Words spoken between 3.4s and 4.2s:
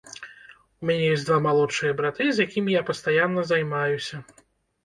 займаюся.